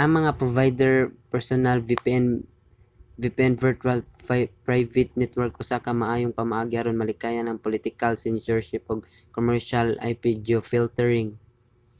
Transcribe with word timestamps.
ang 0.00 0.10
mga 0.18 0.30
provider 0.40 0.94
sa 1.00 1.10
personal 1.32 1.78
vpn 3.22 3.54
virtual 3.66 3.98
private 4.68 5.12
network 5.20 5.52
usa 5.62 5.76
ka 5.84 5.90
maayong 6.02 6.38
pamaagi 6.40 6.74
aron 6.76 7.00
malikayan 7.00 7.46
ang 7.48 7.64
political 7.66 8.12
censorship 8.24 8.82
ug 8.92 9.00
commercial 9.36 9.88
ip-geofiltering 10.10 11.30